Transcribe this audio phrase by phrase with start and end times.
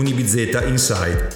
[0.00, 1.28] Unibizeta Inside,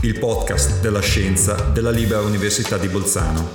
[0.00, 3.50] il podcast della scienza della Libera Università di Bolzano.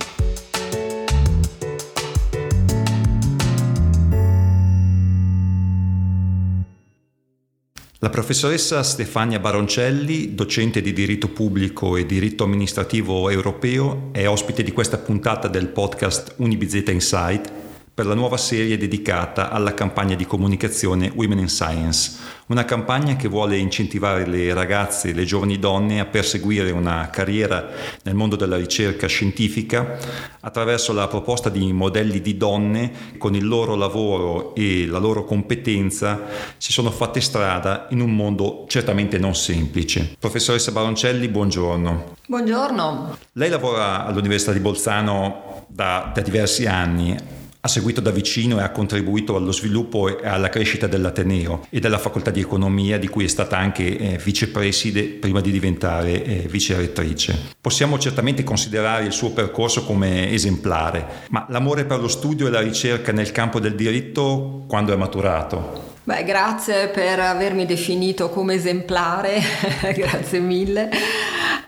[7.98, 14.70] La professoressa Stefania Baroncelli, docente di diritto pubblico e diritto amministrativo europeo, è ospite di
[14.70, 17.63] questa puntata del podcast Unibizeta Inside
[17.94, 23.28] per la nuova serie dedicata alla campagna di comunicazione Women in Science, una campagna che
[23.28, 27.70] vuole incentivare le ragazze e le giovani donne a perseguire una carriera
[28.02, 29.96] nel mondo della ricerca scientifica
[30.40, 36.22] attraverso la proposta di modelli di donne con il loro lavoro e la loro competenza
[36.56, 40.16] si sono fatte strada in un mondo certamente non semplice.
[40.18, 42.16] Professoressa Baroncelli, buongiorno.
[42.26, 43.18] Buongiorno.
[43.34, 48.70] Lei lavora all'Università di Bolzano da, da diversi anni ha seguito da vicino e ha
[48.70, 53.28] contribuito allo sviluppo e alla crescita dell'Ateneo e della facoltà di economia di cui è
[53.28, 57.54] stata anche eh, vicepreside prima di diventare eh, vice rettrice.
[57.58, 62.60] Possiamo certamente considerare il suo percorso come esemplare, ma l'amore per lo studio e la
[62.60, 65.92] ricerca nel campo del diritto quando è maturato?
[66.04, 69.40] Beh, grazie per avermi definito come esemplare,
[69.96, 70.90] grazie mille.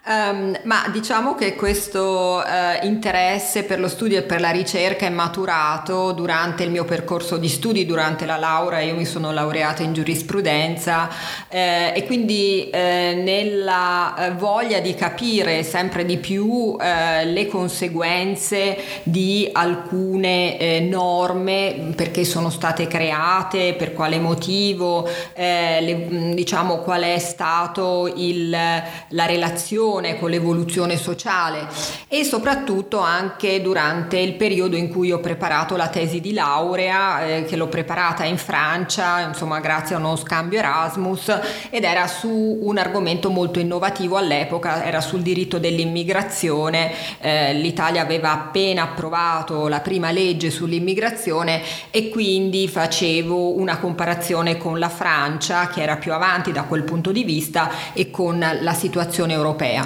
[0.08, 5.08] Um, ma diciamo che questo uh, interesse per lo studio e per la ricerca è
[5.08, 8.78] maturato durante il mio percorso di studi, durante la laurea.
[8.82, 11.08] Io mi sono laureata in giurisprudenza
[11.48, 18.78] eh, e quindi eh, nella eh, voglia di capire sempre di più eh, le conseguenze
[19.02, 27.18] di alcune eh, norme, perché sono state create, per quale motivo, le, diciamo qual è
[27.18, 31.66] stato il, la relazione relazione con l'evoluzione sociale
[32.08, 37.44] e soprattutto anche durante il periodo in cui ho preparato la tesi di laurea, eh,
[37.44, 42.78] che l'ho preparata in Francia, insomma grazie a uno scambio Erasmus ed era su un
[42.78, 50.10] argomento molto innovativo all'epoca, era sul diritto dell'immigrazione, eh, l'Italia aveva appena approvato la prima
[50.10, 56.62] legge sull'immigrazione e quindi facevo una comparazione con la Francia che era più avanti da
[56.62, 59.85] quel punto di vista e con la situazione europea.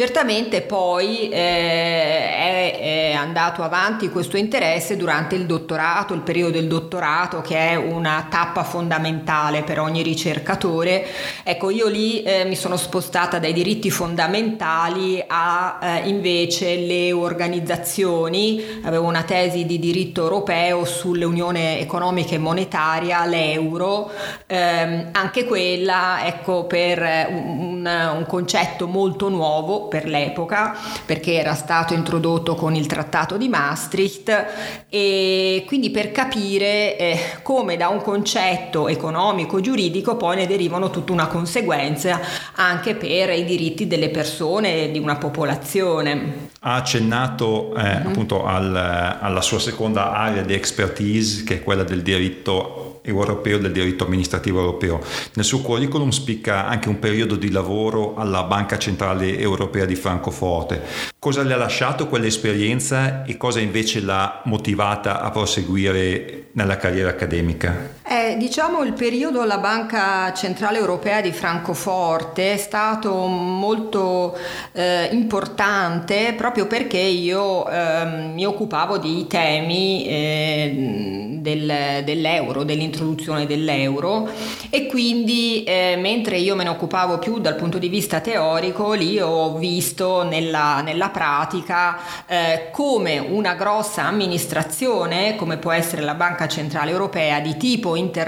[0.00, 6.68] Certamente poi eh, è, è, andato avanti questo interesse durante il dottorato, il periodo del
[6.68, 11.06] dottorato che è una tappa fondamentale per ogni ricercatore.
[11.42, 18.80] Ecco, io lì eh, mi sono spostata dai diritti fondamentali a eh, invece le organizzazioni,
[18.84, 24.10] avevo una tesi di diritto europeo sull'Unione economica e monetaria, l'euro,
[24.46, 30.74] ehm, anche quella ecco per un, un concetto molto nuovo per l'epoca
[31.04, 34.46] perché era stato introdotto con il trattato di Maastricht
[34.88, 41.12] e quindi per capire eh, come da un concetto economico giuridico poi ne derivano tutta
[41.12, 42.20] una conseguenza
[42.54, 46.48] anche per i diritti delle persone di una popolazione.
[46.60, 48.06] Ha accennato eh, mm-hmm.
[48.06, 48.74] appunto al,
[49.20, 54.60] alla sua seconda area di expertise che è quella del diritto europeo del diritto amministrativo
[54.60, 55.00] europeo.
[55.34, 60.82] Nel suo curriculum spicca anche un periodo di lavoro alla Banca Centrale Europea di Francoforte.
[61.18, 67.98] Cosa le ha lasciato quell'esperienza e cosa invece l'ha motivata a proseguire nella carriera accademica?
[68.30, 74.36] Eh, diciamo il periodo alla Banca Centrale Europea di Francoforte è stato molto
[74.72, 84.28] eh, importante proprio perché io eh, mi occupavo di temi eh, del, dell'euro, dell'introduzione dell'euro.
[84.68, 89.18] E quindi eh, mentre io me ne occupavo più dal punto di vista teorico, lì
[89.18, 96.46] ho visto nella, nella pratica eh, come una grossa amministrazione, come può essere la Banca
[96.46, 98.18] Centrale Europea di tipo internazionale,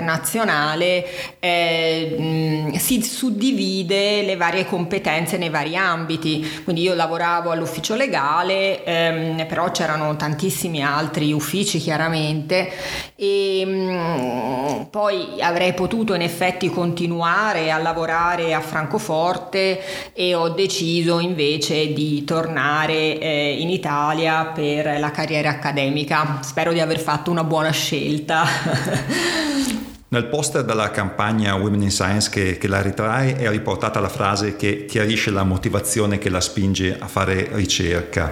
[1.39, 6.63] eh, mh, si suddivide le varie competenze nei vari ambiti.
[6.65, 12.71] Quindi io lavoravo all'ufficio legale, ehm, però c'erano tantissimi altri uffici chiaramente
[13.17, 21.19] e mh, poi avrei potuto in effetti continuare a lavorare a Francoforte e ho deciso
[21.21, 26.39] invece di tornare eh, in Italia per la carriera accademica.
[26.43, 28.45] Spero di aver fatto una buona scelta.
[30.13, 34.57] Nel poster della campagna Women in Science che, che, la ritrae è riportata la frase
[34.57, 38.31] che chiarisce la motivazione che la spinge a fare ricerca.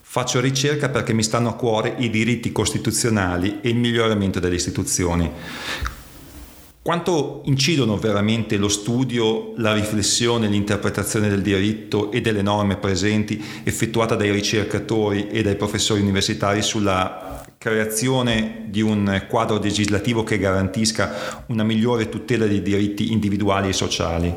[0.00, 5.28] Faccio ricerca perché mi stanno a cuore i diritti costituzionali e il miglioramento delle istituzioni.
[6.80, 14.14] Quanto incidono veramente lo studio, la riflessione, l'interpretazione del diritto e delle norme presenti effettuata
[14.14, 17.25] dai ricercatori e dai professori universitari sulla
[17.66, 24.34] creazione di un quadro legislativo che garantisca una migliore tutela dei diritti individuali e sociali?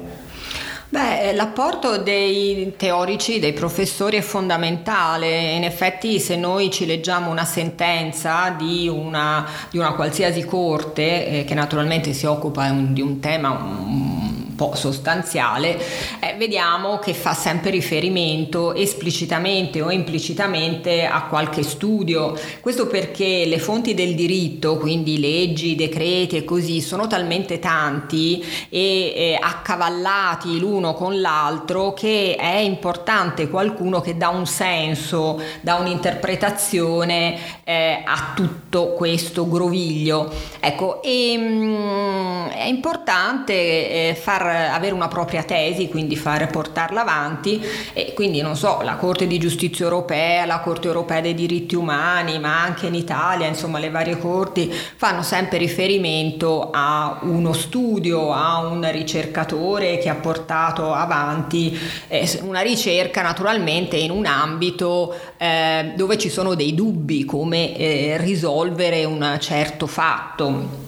[0.92, 5.52] Beh, l'apporto dei teorici, dei professori è fondamentale.
[5.52, 11.44] In effetti se noi ci leggiamo una sentenza di una, di una qualsiasi corte, eh,
[11.46, 15.80] che naturalmente si occupa un, di un tema un, po' sostanziale,
[16.20, 22.38] eh, vediamo che fa sempre riferimento esplicitamente o implicitamente a qualche studio.
[22.60, 29.14] Questo perché le fonti del diritto, quindi leggi, decreti e così, sono talmente tanti e
[29.16, 37.62] eh, accavallati l'uno con l'altro che è importante qualcuno che dà un senso, dà un'interpretazione
[37.64, 40.30] eh, a tutto questo groviglio.
[40.60, 47.02] Ecco, e, mh, mm, è importante eh, far avere una propria tesi, quindi fare portarla
[47.02, 47.62] avanti
[47.94, 52.40] e quindi non so, la Corte di Giustizia Europea, la Corte Europea dei diritti umani,
[52.40, 58.60] ma anche in Italia, insomma le varie corti fanno sempre riferimento a uno studio, a
[58.60, 66.18] un ricercatore che ha portato avanti eh, una ricerca naturalmente in un ambito eh, dove
[66.18, 70.88] ci sono dei dubbi come eh, risolvere un certo fatto.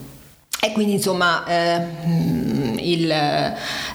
[0.63, 1.87] E quindi insomma eh,
[2.83, 3.13] il,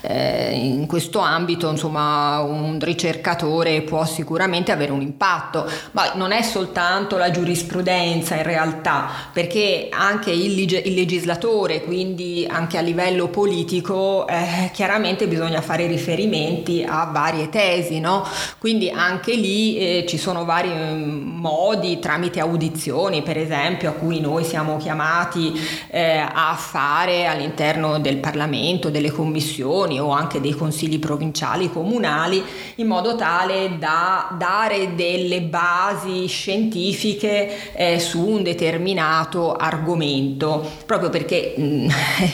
[0.08, 6.42] eh, in questo ambito insomma, un ricercatore può sicuramente avere un impatto, ma non è
[6.42, 14.26] soltanto la giurisprudenza in realtà, perché anche il, il legislatore, quindi anche a livello politico,
[14.28, 18.24] eh, chiaramente bisogna fare riferimenti a varie tesi, no?
[18.58, 24.20] quindi anche lì eh, ci sono vari mm, modi tramite audizioni, per esempio, a cui
[24.20, 25.52] noi siamo chiamati
[25.90, 32.42] eh, a fare all'interno del Parlamento, delle commissioni o anche dei consigli provinciali, comunali,
[32.76, 41.54] in modo tale da dare delle basi scientifiche eh, su un determinato argomento, proprio perché
[41.56, 41.88] mh,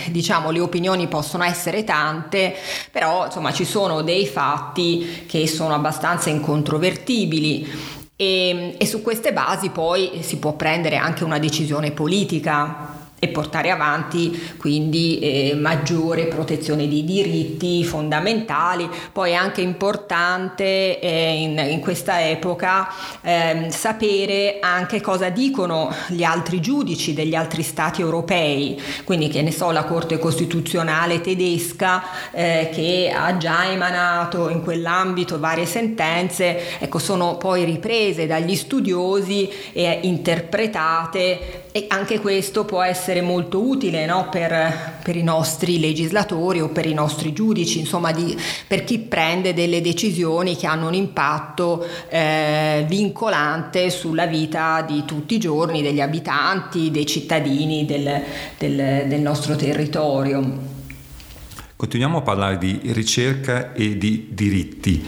[0.11, 2.55] diciamo le opinioni possono essere tante,
[2.91, 8.01] però insomma ci sono dei fatti che sono abbastanza incontrovertibili.
[8.15, 12.92] E, e su queste basi poi si può prendere anche una decisione politica
[13.25, 18.91] e portare avanti quindi eh, maggiore protezione dei diritti fondamentali.
[19.13, 22.89] Poi è anche importante eh, in, in, questa epoca
[23.23, 29.53] eh, sapere anche cosa dicono gli altri giudici degli altri stati europei, quindi che ne
[29.53, 32.03] so la Corte Costituzionale tedesca
[32.33, 39.49] eh, che ha già emanato in quell'ambito varie sentenze, ecco sono poi riprese dagli studiosi
[39.73, 44.29] e interpretate e anche questo può essere molto utile no?
[44.31, 48.37] per, per, i nostri legislatori o per i nostri giudici, insomma di,
[48.67, 55.35] per chi prende delle decisioni che hanno un impatto eh, vincolante sulla vita di tutti
[55.35, 58.23] i giorni degli abitanti, dei cittadini del,
[58.57, 60.81] del, del nostro territorio.
[61.77, 65.05] Continuiamo a parlare di ricerca e di diritti.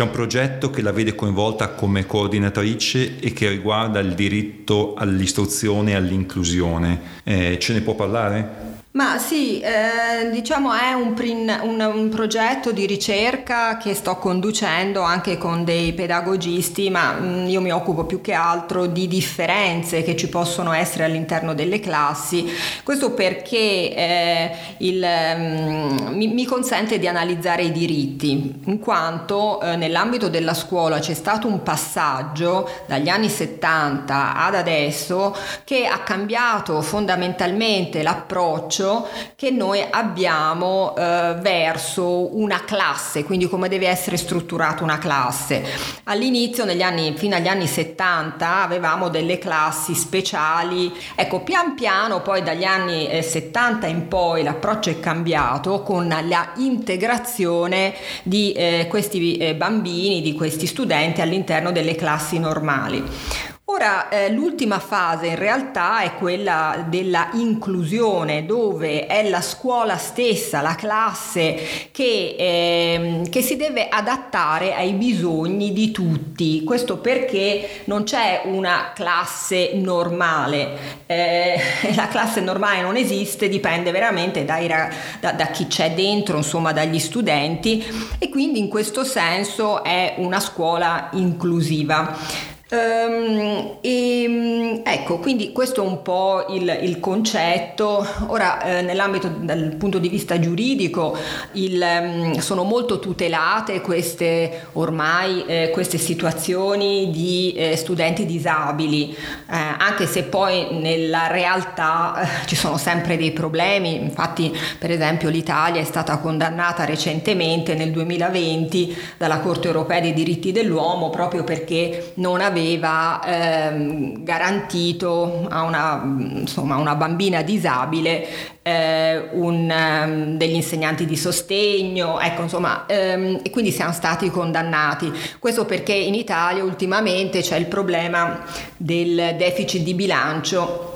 [0.00, 5.90] C'è un progetto che la vede coinvolta come coordinatrice e che riguarda il diritto all'istruzione
[5.90, 7.00] e all'inclusione.
[7.22, 8.69] Eh, ce ne può parlare?
[8.92, 11.14] Ma sì, eh, diciamo è un,
[11.62, 17.46] un, un, progetto di ricerca che sto conducendo anche con dei pedagogisti, ma mh, mm,
[17.46, 22.44] io mi occupo più che altro di differenze che ci possono essere all'interno delle classi.
[22.82, 29.60] Questo perché eh, il, mh, mm, mi, mi, consente di analizzare i diritti, in quanto
[29.60, 35.32] eh, nell'ambito della scuola c'è stato un passaggio dagli anni 70 ad adesso
[35.62, 43.68] che ha cambiato fondamentalmente l'approccio approccio che noi abbiamo eh, verso una classe, quindi come
[43.68, 45.64] deve essere strutturata una classe.
[46.04, 50.92] All'inizio, anni, fino agli anni 70, avevamo delle classi speciali.
[51.14, 56.52] Ecco, pian piano, poi dagli anni eh, 70 in poi l'approccio è cambiato con la
[56.56, 63.49] integrazione di eh, questi eh, bambini, di questi studenti all'interno delle classi normali.
[63.72, 70.60] Ora, eh, l'ultima fase in realtà è quella della inclusione, dove è la scuola stessa,
[70.60, 76.64] la classe, che, eh, che, si deve adattare ai bisogni di tutti.
[76.64, 81.04] Questo perché non c'è una classe normale.
[81.06, 81.60] Eh,
[81.94, 86.98] la classe normale non esiste, dipende veramente dai, da, da chi c'è dentro, insomma, dagli
[86.98, 87.84] studenti,
[88.18, 92.49] e quindi in questo senso è una scuola inclusiva.
[92.72, 98.06] Um, e, ecco, quindi questo è un po' il, il concetto.
[98.28, 101.16] Ora, eh, nell'ambito dal punto di vista giuridico,
[101.52, 109.16] il, um, sono molto tutelate queste ormai eh, queste situazioni di eh, studenti disabili, eh,
[109.48, 113.96] anche se poi nella realtà eh, ci sono sempre dei problemi.
[113.96, 120.52] Infatti, per esempio, l'Italia è stata condannata recentemente nel 2020 dalla Corte europea dei diritti
[120.52, 128.26] dell'uomo proprio perché non aveva aveva ehm, garantito a una, insomma, una bambina disabile
[128.62, 135.10] eh, un, um, degli insegnanti di sostegno, ecco insomma, ehm, e quindi siamo stati condannati.
[135.38, 138.44] Questo perché in Italia ultimamente c'è il problema
[138.76, 140.89] del deficit di bilancio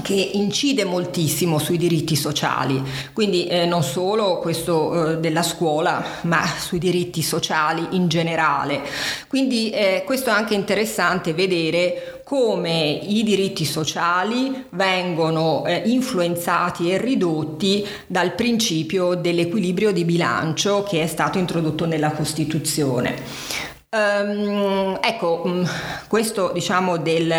[0.00, 2.82] che incide moltissimo sui diritti sociali,
[3.12, 8.80] quindi eh, non solo questo eh, della scuola, ma sui diritti sociali in generale.
[9.28, 16.96] Quindi eh, questo è anche interessante vedere come i diritti sociali vengono eh, influenzati e
[16.96, 23.71] ridotti dal principio dell'equilibrio di bilancio che è stato introdotto nella Costituzione.
[23.94, 25.68] Um, ecco, um,
[26.08, 27.30] questo diciamo del,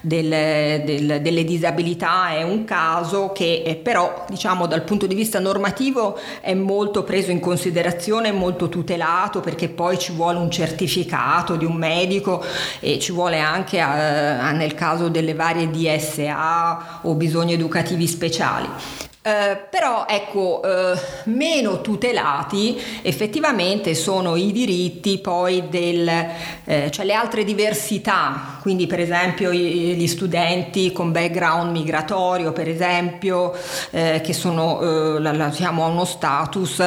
[0.00, 6.18] del, del, delle disabilità è un caso che però diciamo dal punto di vista normativo
[6.40, 11.74] è molto preso in considerazione, molto tutelato perché poi ci vuole un certificato di un
[11.74, 12.42] medico
[12.80, 18.66] e ci vuole anche uh, nel caso delle varie DSA o bisogni educativi speciali.
[19.28, 26.08] Eh, però ecco, eh, meno tutelati effettivamente sono i diritti poi del,
[26.64, 32.70] eh, cioè le altre diversità, quindi per esempio i, gli studenti con background migratorio, per
[32.70, 33.52] esempio,
[33.90, 36.82] eh, che sono, eh, la, la, diciamo, uno status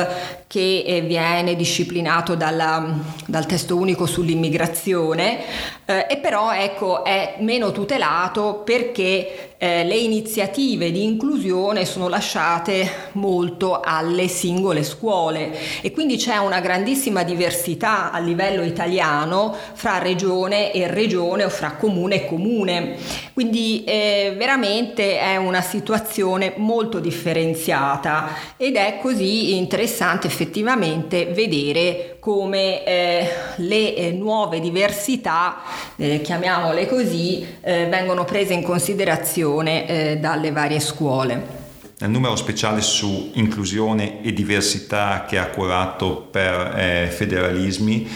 [0.47, 5.79] che viene disciplinato dalla, dal testo unico sull'immigrazione.
[5.85, 14.27] E però ecco, è meno tutelato perché le iniziative di inclusione sono lasciate molto alle
[14.27, 21.43] singole scuole e quindi c'è una grandissima diversità a livello italiano fra regione e regione
[21.43, 22.95] o fra comune e comune.
[23.33, 32.85] Quindi eh, veramente è una situazione molto differenziata ed è così interessante effettivamente vedere come
[32.85, 35.63] eh, le eh, nuove diversità,
[35.95, 41.59] eh, chiamiamole così, eh, vengono prese in considerazione eh, dalle varie scuole.
[41.97, 48.07] Nel numero speciale su inclusione e diversità che ha curato per eh, federalismi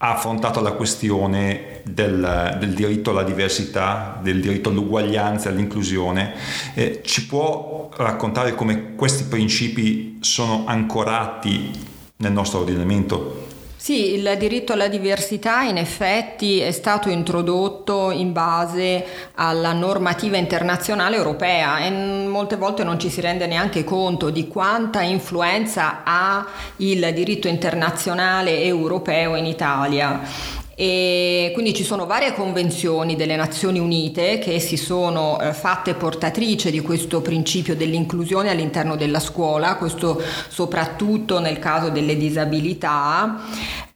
[0.00, 6.34] ha affrontato la questione del, del, diritto alla diversità, del diritto all'uguaglianza, all'inclusione.
[6.74, 13.37] Eh, ci può raccontare come questi principi sono ancorati nel nostro ordinamento?
[13.80, 21.14] Sì, il diritto alla diversità in effetti è stato introdotto in base alla normativa internazionale
[21.14, 21.90] europea e
[22.26, 26.44] molte volte non ci si rende neanche conto di quanta influenza ha
[26.78, 30.67] il diritto internazionale europeo in Italia.
[30.80, 36.70] E quindi ci sono varie convenzioni delle Nazioni Unite che si sono eh, fatte portatrice
[36.70, 43.40] di questo principio dell'inclusione all'interno della scuola, questo soprattutto nel caso delle disabilità.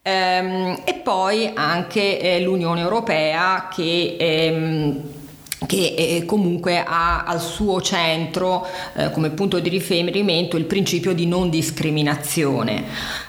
[0.02, 5.02] Ehm, e poi anche eh, l'Unione Europea che ehm,
[5.66, 11.26] che eh, comunque ha al suo centro eh, come punto di riferimento il principio di
[11.26, 12.84] non discriminazione.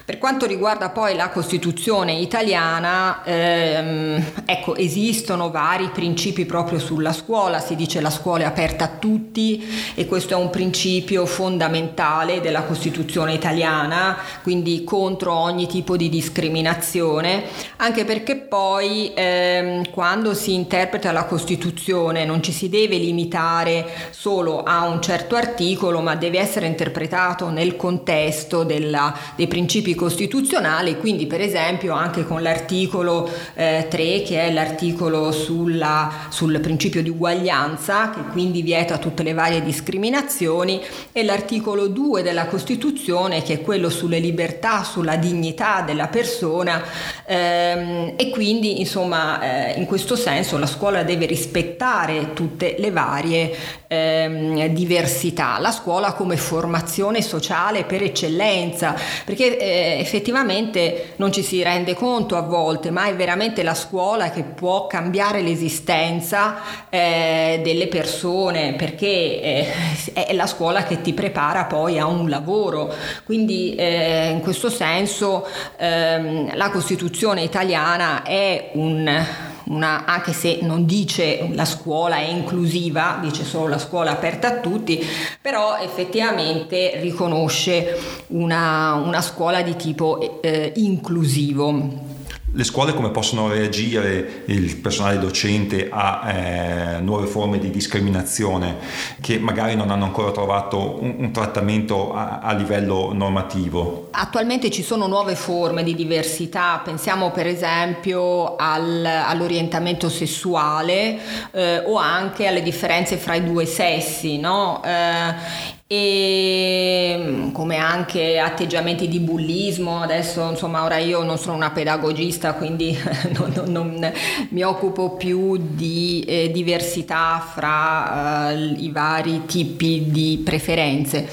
[0.06, 7.62] Per quanto riguarda poi la Costituzione italiana, ehm, ecco, esistono vari principi proprio sulla scuola,
[7.62, 12.64] si dice la scuola è aperta a tutti e questo è un principio fondamentale della
[12.64, 17.46] Costituzione italiana, quindi contro ogni tipo di discriminazione,
[17.78, 24.64] anche perché poi ehm, quando si interpreta la Costituzione non ci si deve limitare solo
[24.64, 29.48] a un certo articolo, ma deve essere interpretato nel contesto della, dei
[29.94, 36.60] principi costituzionali, quindi per esempio anche con l'articolo eh, 3 che è l'articolo sulla, sul
[36.60, 40.82] principio di uguaglianza che quindi vieta tutte le varie discriminazioni
[41.12, 46.84] e l'articolo 2 della Costituzione che è quello sulle libertà, sulla dignità della persona
[47.26, 53.56] ehm, e quindi insomma eh, in questo senso la scuola deve rispettare tutte le varie
[53.94, 58.96] ehm, diversità, la scuola come formazione sociale per eccellenza
[59.26, 64.32] perché eh, effettivamente non ci si rende conto a volte, ma è veramente la scuola
[64.32, 69.68] che può cambiare l'esistenza eh, delle persone, perché eh,
[70.14, 72.94] è la scuola che ti prepara poi a un lavoro.
[73.24, 75.46] Quindi eh, in questo senso
[75.78, 83.20] ehm, la Costituzione italiana è un una, anche se non dice la scuola è inclusiva,
[83.22, 85.04] dice solo la scuola aperta a tutti,
[85.42, 92.13] però effettivamente riconosce una, una scuola di tipo eh, inclusivo
[92.56, 98.78] le scuole come possono reagire il personale docente a eh, nuove forme di discriminazione
[99.20, 104.10] che magari non hanno ancora trovato un, un trattamento a, a, livello normativo?
[104.12, 111.20] Attualmente ci sono nuove forme di diversità, pensiamo per esempio al, all'orientamento sessuale
[111.52, 114.38] eh, o anche alle differenze fra i due sessi.
[114.38, 114.80] No?
[114.84, 120.02] Eh, e mm, come anche atteggiamenti di bullismo.
[120.02, 122.98] Adesso, insomma, ora io non sono una pedagogista, quindi
[123.38, 124.14] non, non, non
[124.50, 131.30] mi occupo più di eh, diversità fra eh, i vari tipi di preferenze.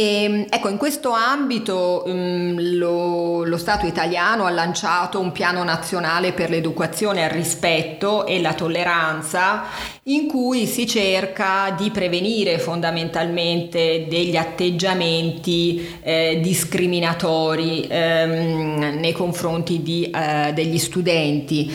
[0.00, 5.62] E, ehm, ecco, in questo ambito um, lo, lo, Stato italiano ha lanciato un piano
[5.62, 9.64] nazionale per l'educazione al rispetto e la tolleranza
[10.04, 20.10] in cui si cerca di prevenire fondamentalmente degli atteggiamenti eh, discriminatori ehm, nei confronti di,
[20.10, 21.70] eh, degli studenti.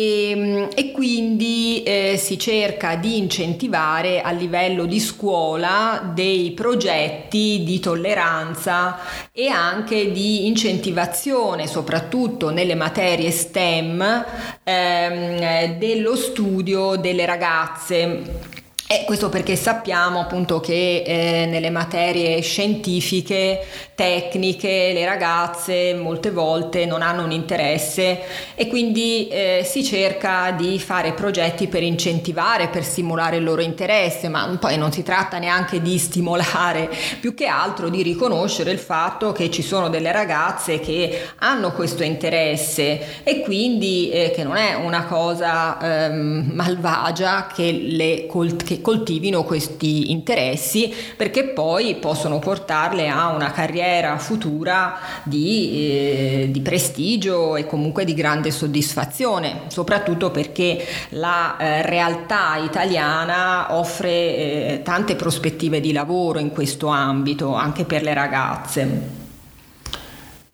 [0.00, 7.62] E, ehm, e, quindi eh, si cerca di incentivare a livello di scuola dei progetti
[7.62, 8.98] di tolleranza
[9.30, 14.24] e anche di incentivazione, soprattutto nelle materie STEM,
[14.64, 18.59] ehm, dello studio delle ragazze
[18.92, 26.86] e questo perché sappiamo appunto che eh, nelle materie scientifiche, tecniche, le ragazze molte volte
[26.86, 28.20] non hanno un interesse
[28.56, 34.28] e quindi eh, si cerca di fare progetti per incentivare, per stimolare il loro interesse,
[34.28, 39.30] ma poi non si tratta neanche di stimolare, più che altro di riconoscere il fatto
[39.30, 44.74] che ci sono delle ragazze che hanno questo interesse e quindi eh, che non è
[44.74, 48.26] una cosa ehm, malvagia che le
[48.64, 56.60] che coltivino questi interessi perché poi possono portarle a una carriera futura di, eh, di
[56.60, 65.16] prestigio e comunque di grande soddisfazione, soprattutto perché la eh, realtà italiana offre eh, tante
[65.16, 69.19] prospettive di lavoro in questo ambito anche per le ragazze.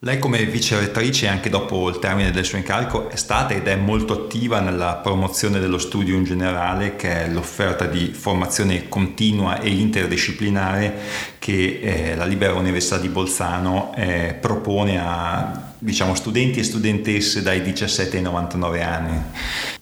[0.07, 3.75] Lei come vice rettrice, anche dopo il termine del suo incarico, è stata ed è
[3.75, 9.69] molto attiva nella promozione dello studio in generale, che è l'offerta di formazione continua e
[9.71, 10.95] interdisciplinare
[11.41, 17.61] che eh, la Libera Università di Bolzano eh, propone a diciamo, studenti e studentesse dai
[17.61, 19.23] 17 ai 99 anni.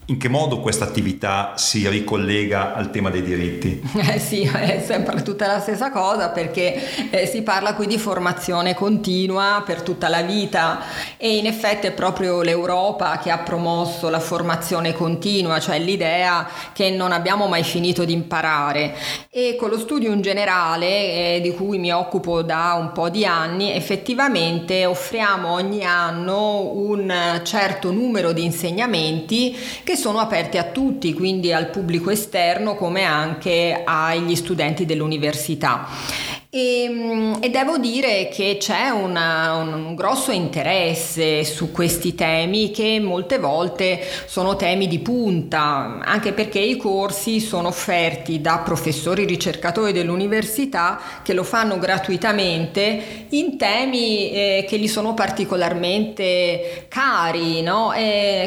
[0.07, 3.81] In che modo questa attività si ricollega al tema dei diritti?
[4.14, 8.75] Eh sì, è sempre tutta la stessa cosa perché eh, si parla qui di formazione
[8.75, 10.83] continua per tutta la vita
[11.17, 16.90] e in effetti è proprio l'Europa che ha promosso la formazione continua, cioè l'idea che
[16.90, 18.95] non abbiamo mai finito di imparare
[19.31, 23.25] e con lo studio in generale eh, di cui mi occupo da un po' di
[23.25, 30.65] anni effettivamente offriamo ogni anno un certo numero di insegnamenti che che sono aperti a
[30.65, 35.87] tutti, quindi al pubblico esterno come anche agli studenti dell'università.
[36.57, 43.01] E, ehm, e, devo dire che c'è una, un grosso interesse su questi temi che
[43.01, 49.90] molte volte sono temi di punta, anche perché i corsi sono offerti da professori ricercatori
[49.90, 57.93] dell'università che lo fanno gratuitamente in temi eh, che gli sono particolarmente cari, no?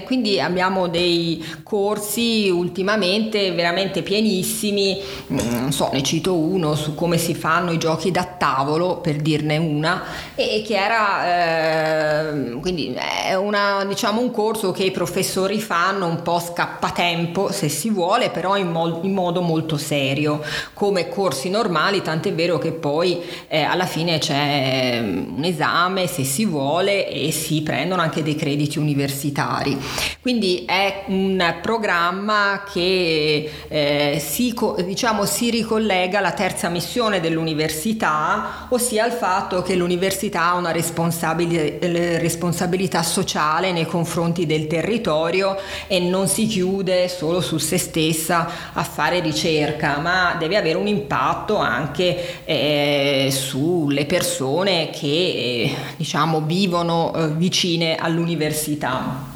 [0.06, 4.98] quindi abbiamo dei corsi ultimamente veramente pienissimi,
[5.30, 8.98] mm, non so, ne cito uno su come si fanno i giochi giochi da tavolo,
[8.98, 10.04] per dirne una,
[10.36, 16.22] e che era eh, quindi è una, diciamo, un corso che i professori fanno un
[16.22, 20.42] po' scappatempo, se si vuole, però in, mo- in modo molto serio,
[20.74, 26.46] come corsi normali, tant'è vero che poi eh, alla fine c'è un esame, se si
[26.46, 29.78] vuole, e si prendono anche dei crediti universitari.
[30.22, 34.54] Quindi è un programma che eh, si,
[34.86, 40.72] diciamo, si ricollega alla terza missione dell'università l'università, ossia il fatto che l'università ha una
[40.72, 41.88] responsabilità,
[42.20, 48.84] responsabilità sociale nei confronti del territorio e non si chiude solo su se stessa a
[48.84, 57.14] fare ricerca, ma deve avere un impatto anche eh, sulle persone che eh, diciamo vivono
[57.14, 59.36] eh, vicine all'università.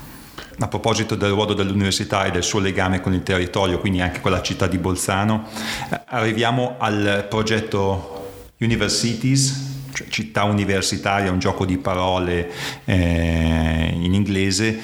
[0.59, 4.29] A proposito del ruolo dell'università e del suo legame con il territorio, quindi anche con
[4.29, 5.47] la città di Bolzano,
[5.89, 8.20] eh, arriviamo al progetto
[8.61, 12.49] Universities, cioè città universitaria, un gioco di parole
[12.85, 14.79] eh, in inglese.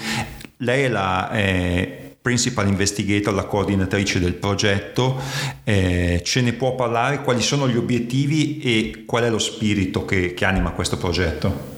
[0.58, 5.18] Lei è la eh, Principal Investigator, la coordinatrice del progetto.
[5.64, 7.22] Eh, ce ne può parlare?
[7.22, 11.77] Quali sono gli obiettivi e qual è lo spirito che, che anima questo progetto?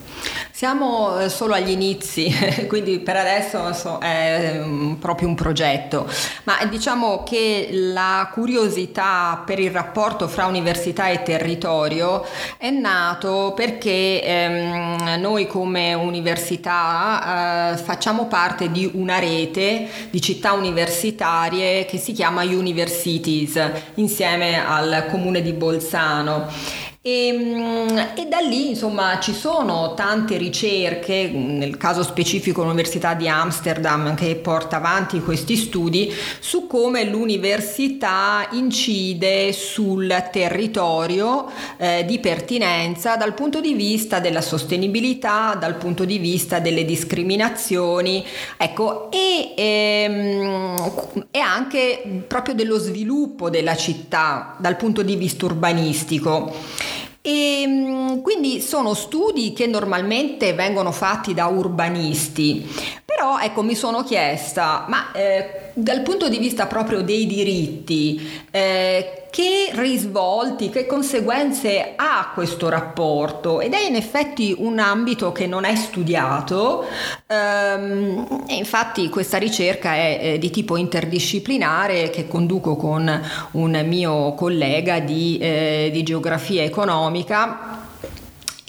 [0.60, 2.30] Siamo eh, solo agli inizi,
[2.68, 6.06] quindi per adesso è mm, proprio un progetto,
[6.44, 12.26] ma diciamo che la curiosità per il rapporto fra università e territorio
[12.58, 20.52] è nato perché ehm, noi come università eh, facciamo parte di una rete di città
[20.52, 23.58] universitarie che si chiama Universities
[23.94, 31.32] insieme al comune di Bolzano e, mm, e, da lì insomma ci sono tante ricerche,
[31.34, 39.54] nel caso specifico l'Università di Amsterdam che porta avanti questi studi su come l'università incide
[39.54, 46.60] sul territorio eh, di pertinenza dal punto di vista della sostenibilità, dal punto di vista
[46.60, 48.26] delle discriminazioni,
[48.58, 56.98] ecco, e, ehm, e anche proprio dello sviluppo della città dal punto di vista urbanistico.
[57.30, 62.68] E ehm, quindi sono studi che normalmente vengono fatti da urbanisti,
[63.06, 69.28] però ecco mi sono chiesta, ma eh, dal punto di vista proprio dei diritti, eh,
[69.32, 73.62] che risvolti, che conseguenze ha questo rapporto?
[73.62, 76.86] Ed è in effetti un ambito che non è studiato
[77.28, 85.00] ehm, infatti questa ricerca è eh, di tipo interdisciplinare che conduco con un mio collega
[85.00, 87.88] di, eh, di geografia economica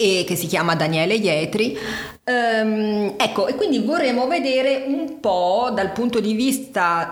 [0.01, 1.77] che si chiama Daniele Ietri
[2.23, 7.11] Ehm, ecco, e quindi vorremmo vedere un po' dal punto di vista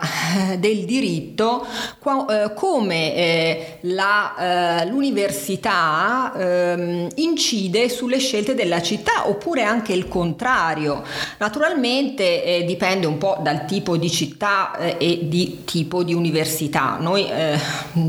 [0.51, 1.67] eh, del diritto
[1.99, 9.95] qua, eh, come eh, la, eh, l'università ehm, incide sulle scelte della città oppure anche
[9.95, 11.03] il contrario.
[11.39, 16.99] Naturalmente eh, dipende un po' dal tipo di città eh, e di tipo di università.
[17.01, 17.27] Noi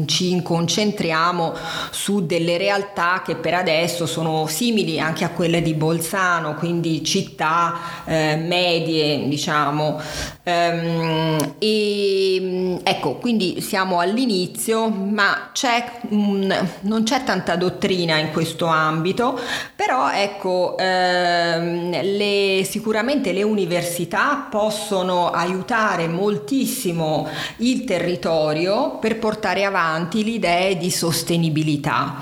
[0.05, 1.53] ci concentriamo
[1.91, 8.03] su delle realtà che per adesso sono simili anche a quelle di Bolzano, quindi città
[8.05, 9.99] eh, medie, diciamo.
[10.43, 18.65] Ehm, e ecco, quindi siamo all'inizio, ma c'è un, non c'è tanta dottrina in questo
[18.65, 19.39] ambito,
[19.75, 30.23] però ecco, ehm, le, sicuramente le università possono aiutare moltissimo il territorio per portare avanti
[30.23, 32.17] le idee di sostenibilità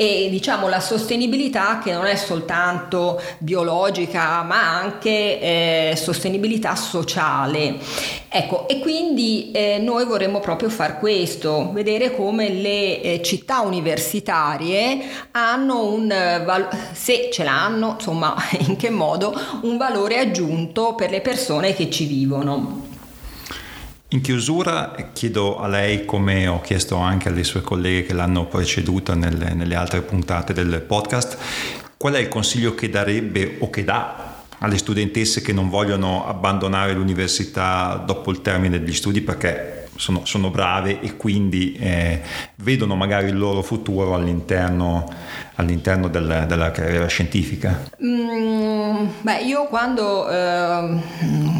[0.00, 5.10] e diciamo la sostenibilità che non è soltanto biologica ma anche
[5.90, 7.76] eh, sostenibilità sociale.
[8.28, 14.98] Ecco, e quindi eh, noi vorremmo proprio far questo, vedere come le eh, città universitarie
[15.32, 18.34] hanno un, val- se ce l'hanno, insomma,
[18.66, 22.86] in che modo, un valore aggiunto per le persone che ci vivono.
[24.10, 29.14] In chiusura chiedo a lei, come ho chiesto anche alle sue colleghe che l'hanno preceduta
[29.14, 31.36] nelle, nelle altre puntate del podcast,
[31.98, 36.92] qual è il consiglio che darebbe o che dà alle studentesse che non vogliono abbandonare
[36.94, 39.20] l'università dopo il termine degli studi?
[39.20, 42.22] Perché sono, sono brave e quindi eh,
[42.56, 45.06] vedono magari il loro futuro all'interno
[45.58, 47.84] all'interno del, della carriera scientifica?
[48.02, 51.00] Mm, beh, io quando eh,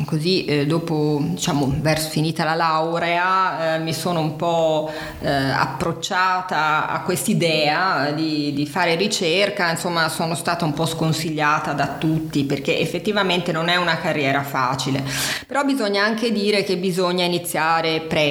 [0.07, 6.89] così eh, dopo, diciamo, verso finita la laurea, eh, mi sono un po' eh, approcciata
[6.89, 12.79] a quest'idea di, di fare ricerca, insomma, sono stata un po' sconsigliata da tutti perché
[12.79, 15.03] effettivamente non è una carriera facile,
[15.47, 18.28] però bisogna anche dire che bisogna iniziare presto,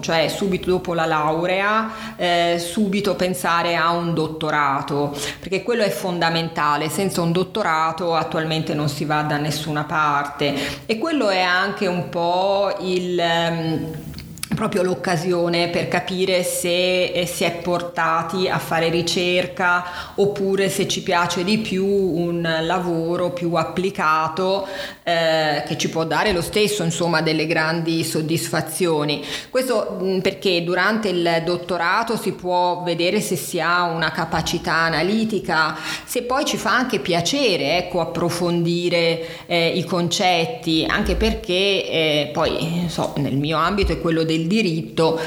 [0.00, 6.88] cioè subito dopo la laurea, eh, subito pensare a un dottorato perché quello è fondamentale,
[6.88, 10.54] senza un dottorato attualmente non si va da nessuna parte.
[10.86, 14.16] E quello è anche un po' il...
[14.58, 19.84] Proprio l'occasione per capire se eh, si è portati a fare ricerca
[20.16, 24.66] oppure se ci piace di più un lavoro più applicato
[25.04, 29.24] eh, che ci può dare lo stesso insomma delle grandi soddisfazioni.
[29.48, 35.76] Questo mm, perché durante il dottorato si può vedere se si ha una capacità analitica.
[36.04, 42.86] Se poi ci fa anche piacere ecco approfondire eh, i concetti anche perché eh, poi
[42.88, 45.20] so, nel mio ambito è quello del diritto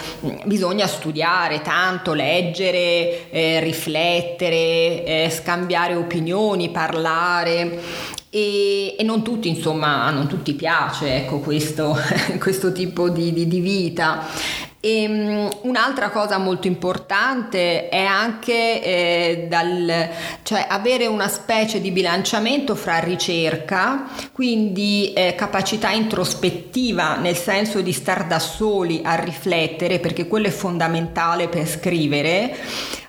[0.44, 7.80] bisogna studiare tanto, leggere, eh, riflettere, eh, scambiare opinioni, parlare.
[8.30, 11.98] E, e, non tutti insomma non tutti piace ecco questo,
[12.40, 14.26] questo tipo di, di, di vita
[14.84, 20.10] E um, un'altra cosa molto importante è anche eh, dal,
[20.41, 27.94] cioè avere una specie di bilanciamento fra ricerca, quindi eh, capacità introspettiva nel senso di
[27.94, 32.58] star da soli a riflettere, perché quello è fondamentale per scrivere,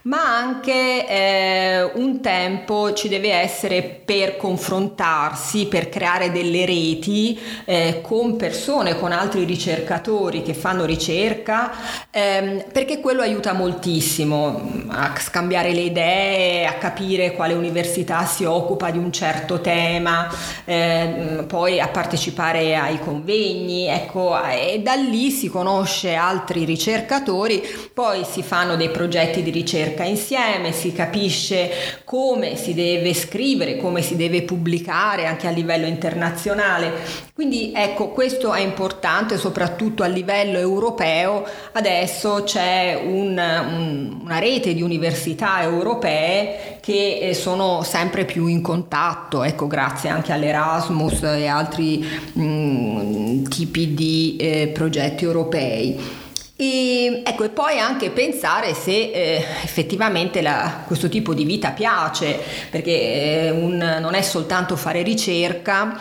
[0.02, 8.00] ma anche eh, un tempo ci deve essere per confrontarsi, per creare delle reti eh,
[8.02, 11.72] con persone, con altri ricercatori che fanno ricerca,
[12.10, 18.90] ehm, perché quello aiuta moltissimo a scambiare le idee, a capire quale università si occupa
[18.90, 20.28] di un certo tema,
[20.64, 27.62] eh, poi a partecipare ai convegni, ecco, e da lì si conosce altri ricercatori,
[27.94, 33.76] poi si fanno dei progetti di ricerca ricerca insieme, si capisce come si deve scrivere,
[33.76, 36.92] come si deve pubblicare anche a livello internazionale.
[37.34, 41.44] Quindi ecco, questo è importante soprattutto a livello europeo.
[41.72, 48.62] Adesso c'è un, un, una rete di università europee che eh, sono sempre più in
[48.62, 51.98] contatto, ecco, grazie anche all'Erasmus e altri
[52.32, 56.20] mh, mm, tipi di eh, progetti europei.
[56.62, 62.38] E, ecco, e poi anche pensare se eh, effettivamente la, questo tipo di vita piace,
[62.70, 65.98] perché eh, un, non è soltanto fare ricerca,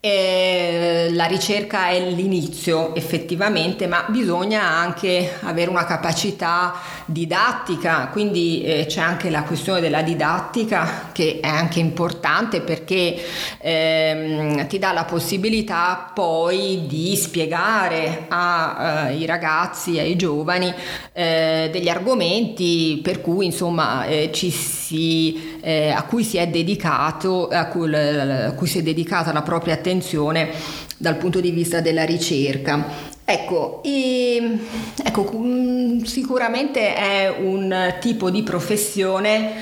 [0.00, 6.74] eh, la ricerca è l'inizio effettivamente, ma bisogna anche avere una capacità
[7.10, 13.16] didattica, quindi eh, c'è anche la questione della didattica che è anche importante perché
[13.58, 20.72] ehm, ti dà la possibilità poi di spiegare ai eh, ragazzi, ai giovani
[21.12, 27.48] eh, degli argomenti per cui insomma eh, ci si, eh, a cui si è dedicato,
[27.48, 30.50] a cui, a cui si è dedicata la propria attenzione
[30.96, 33.18] dal punto di vista della ricerca.
[33.32, 34.58] Ecco, e,
[35.04, 39.52] ecco, mm, sicuramente è un tipo di professione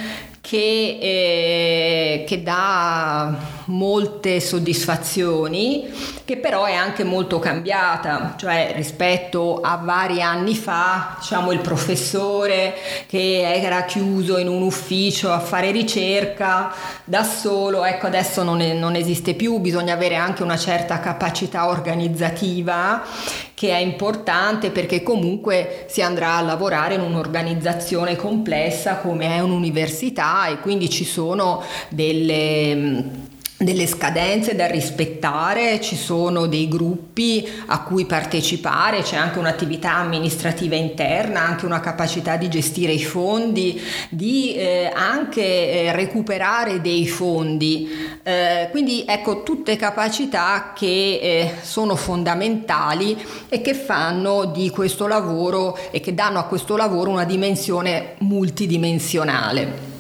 [0.41, 5.89] che, eh, che, dà molte soddisfazioni,
[6.25, 12.75] che però è anche molto cambiata, cioè rispetto a vari anni fa, diciamo il professore
[13.07, 16.73] che era chiuso in un ufficio a fare ricerca
[17.05, 21.69] da solo, ecco adesso non, è, non esiste più, bisogna avere anche una certa capacità
[21.69, 23.03] organizzativa
[23.53, 30.47] che è importante perché comunque si andrà a lavorare in un'organizzazione complessa come è un'università
[30.47, 38.07] e quindi ci sono delle delle scadenze da rispettare, ci sono dei gruppi a cui
[38.07, 44.93] partecipare, c'è anche un'attività amministrativa interna, anche una capacità di gestire i fondi, di eh,
[44.95, 47.89] anche eh, recuperare dei fondi.
[48.23, 53.17] Eh, quindi ecco tutte capacità che eh, sono fondamentali
[53.49, 59.98] e che fanno di questo lavoro e che danno a questo lavoro una dimensione multidimensionale.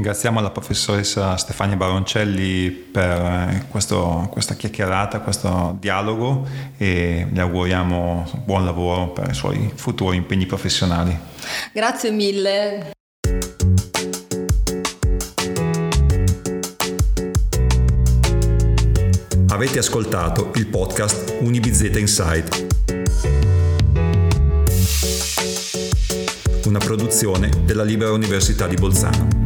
[0.00, 6.46] Ringraziamo la professoressa Stefania Baroncelli per eh, questo, questa chiacchierata, questo dialogo
[6.78, 11.14] e le auguriamo buon lavoro per i suoi futuri impegni professionali.
[11.74, 12.92] Grazie mille.
[19.48, 22.68] Avete ascoltato il podcast Unibizeta Insight.
[26.64, 29.40] Una produzione della Libera Università di Bolzano.